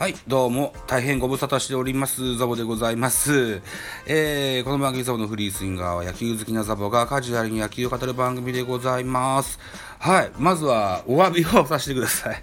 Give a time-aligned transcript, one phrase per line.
[0.00, 3.60] はい、どうも、大変ご無沙汰しております、ザボでございます。
[4.06, 9.58] えー、この番組ザボのフリースインガーは野球好きなザボがカジュアルに野球を語る番組でございます。
[9.98, 12.42] はい、まずはお詫びをさせてください。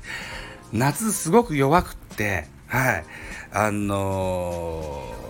[0.72, 3.06] 夏すごく弱くって、はい、
[3.52, 5.27] あのー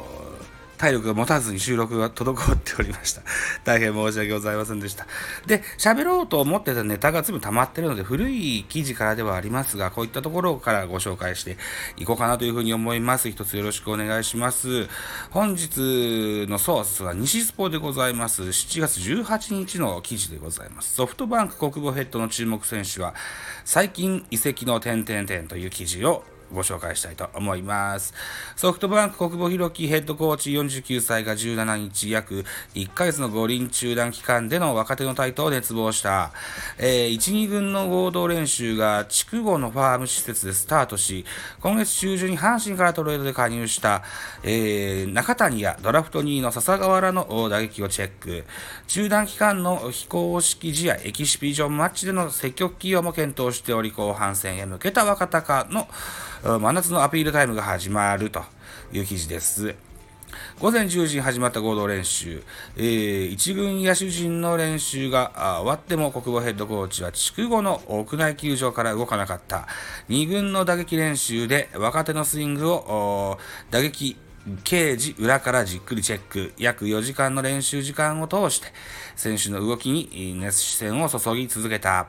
[0.77, 3.21] 体力が持たずに収録が滞っておりました。
[3.63, 5.07] 大変申し訳ございませんでした。
[5.45, 11.57] で、喋ろうと思ってたネタが全部溜まってるので、古い記事からではありますが、こういったところからご紹介して
[11.97, 13.29] いこうかなというふうに思います。
[13.29, 14.87] 一つよろしくお願いします。
[15.31, 18.43] 本日のソースは西スポでございます。
[18.43, 20.93] 7月18日の記事でございます。
[20.93, 23.15] ソフトバンク国母ヘッドの注目選手は、
[23.65, 28.13] 最近移籍の点々点という記事をご紹介したいと思います。
[28.55, 36.31] ソフトバンク国母弘樹ヘッドコーチ49歳が17日約1ヶ月の五輪中断期間での若手の台頭を熱望した。
[36.77, 41.25] えー、1、2軍の合同練習が筑後のファーム施設でスタートし、
[41.59, 44.03] 今月中旬に阪神からトレードで加入した、
[44.43, 48.45] えー、中谷やドラフト2位の笹川らの打撃をチェック。
[48.87, 55.87] 中断期間の非公式試合エキシビジョンマッチでの積極起用も検討しており、後半戦へ向けた若鷹の
[56.43, 58.43] 真夏のアピールタイムが始まると
[58.91, 59.75] いう記事です。
[60.59, 62.43] 午前10時に始まった合同練習、
[62.75, 69.67] えー、一軍野手陣の練習が終わっても国語ヘッドコーチは筑後の屋内球場から動かなかった。
[70.09, 73.37] 2軍の打撃練習で若手のスイングを
[73.71, 74.17] 打撃
[74.63, 76.53] 刑事裏からじっくりチェック。
[76.57, 78.67] 約4時間の練習時間を通して、
[79.15, 82.07] 選手の動きに熱視線を注ぎ続けた。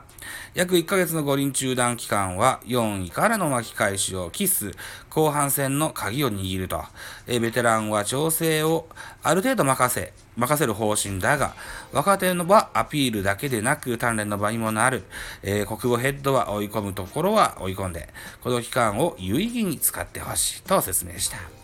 [0.53, 4.71] 約1ヶ月の五輪中断期間は4位からの巻き返しを期す
[5.09, 6.83] 後半戦の鍵を握ると。
[7.27, 8.87] ベテランは調整を
[9.21, 11.55] ある程度任せ、任せる方針だが、
[11.91, 15.03] 若手の場アピールだけでなく鍛錬の場にもなる。
[15.43, 18.07] えー、国語ヘッドは追い込むところは追い込んで、
[18.41, 21.58] この期間を有意義に使ってほしいと説明した。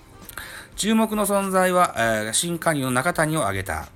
[0.75, 3.87] 注目の存在は、えー、新加入の中谷を挙げた。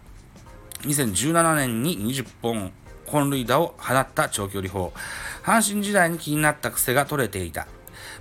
[0.84, 2.72] 2017年に20本
[3.06, 4.94] 本塁打を放った長距離砲。
[5.44, 7.68] 阪神時代に気になった癖が取れていた。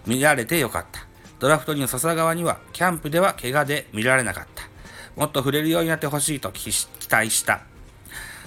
[0.06, 1.06] 見られてよかった。
[1.38, 4.64] ドラフト2の笹川には、キャンプでは怪我で見られなかった。
[5.14, 6.70] もっと触れるようになってほしいと期
[7.08, 7.60] 待した。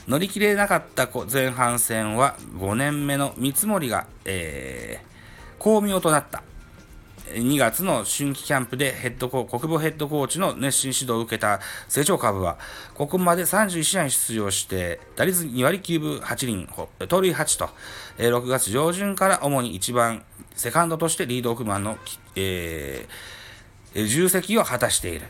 [0.08, 6.44] 乗り切れなかった前半戦は5年目の三森が、えー、巧妙となった。
[7.36, 12.58] 2月の春季キャンプでヘッドコ国防ヘッドコーチの熱心指導を受けた成長株は、
[12.96, 16.68] ここまで31試合出場して、打率2割9分8厘、
[17.08, 17.70] 盗塁8と、
[18.18, 20.24] 6月上旬から主に1番、
[20.56, 21.98] セカンドとしてリードオフマンの、
[22.36, 25.26] えー、重責を果たしている。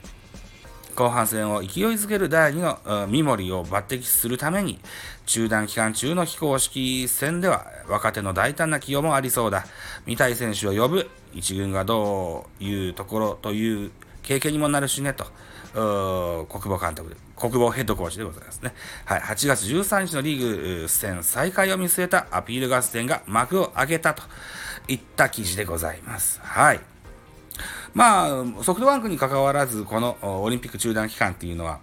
[0.95, 4.79] 後半戦を勢いづける第2の三森を抜擢するために、
[5.25, 9.65] 中断期間中の非公式戦では若手の大胆な起用もありそうだ。
[10.05, 11.09] 見たい選手を呼ぶ。
[11.33, 13.91] 一軍がどういうところという
[14.21, 15.25] 経験にもなるしねと。
[15.73, 18.73] 国母監督、国母ヘッドコーチでございますね。
[19.05, 19.21] はい。
[19.21, 24.23] 8月13日のリーグ戦再開を見据えたアピール合戦が幕を開けたと
[24.89, 26.41] いった記事でございます。
[26.43, 26.90] はい。
[27.93, 31.79] まあ、ソフトバンクに関わらず、このオリンピック中断期間っていうのは、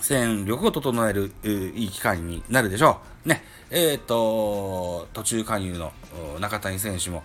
[0.00, 3.28] 戦力を整えるいい期間になるでしょう。
[3.28, 3.42] ね。
[3.70, 5.92] えっ、ー、と、途中加入の
[6.40, 7.22] 中谷選手も、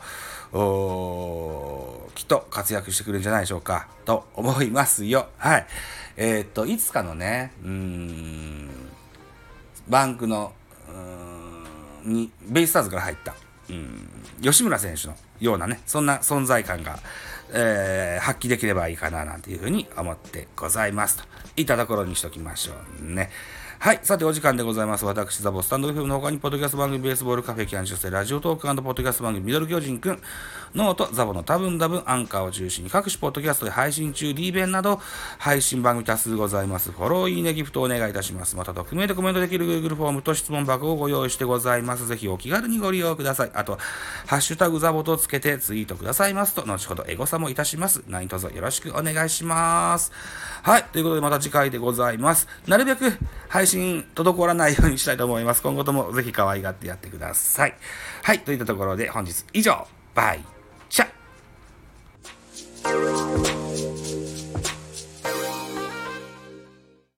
[2.16, 5.28] きっと活躍してくるんじゃないでしょうか、と思いますよ。
[5.38, 5.68] はい。
[6.18, 8.70] えっ、ー、と、いつかのね、うん、
[9.88, 10.54] バンクの、
[12.04, 13.36] に、ベイスターズから入った、
[13.70, 14.08] うん、
[14.42, 17.00] 吉村選手のようなね、そんな存在感が、
[17.52, 21.24] えー、発揮できればいいかななんていうふうに思ってございますと
[21.58, 23.30] いったところにしときましょうね。
[23.86, 24.00] はい。
[24.02, 25.06] さて、お時間でございます。
[25.06, 30.20] 私、ザボスタンド FM の他に、ポッドキャスト番組、ベースボールカフェ、キャンシュセ、ラジオトークポッドキャスト番組、ミドル巨人くん、
[30.74, 35.00] ノート、ザボの多分多分、アンカーを中心に各種ポッドキャストで配信中、リーベンなど、
[35.38, 36.92] 配信番組多数ございます。
[36.92, 38.56] フォロー、いいね、ギフトお願いいたします。
[38.56, 42.08] また、匿名でコメントできる Google フォームと質問箱をご用意してございます。
[42.08, 43.52] ぜひお気軽にご利用ください。
[43.54, 43.78] あと、
[44.26, 48.02] ハッシュタグザボとつけてツイートくださいますと、後ほどエゴサもいたします。
[48.08, 50.12] 何卒よろしくお願いします。
[50.66, 50.84] はい。
[50.86, 52.48] ということで、また次回でございます。
[52.66, 53.14] なるべく
[53.50, 55.62] 配信滞らないようにしたいと思います。
[55.62, 57.76] 今後ともぜひ可愛がってやってください。
[58.24, 58.40] はい。
[58.40, 59.86] といったところで本日以上。
[60.16, 60.55] バイ。